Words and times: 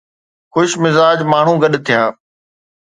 خوش 0.53 0.69
مزاج 0.83 1.19
ماڻهو 1.31 1.53
گڏ 1.63 1.73
ٿيا. 1.85 2.03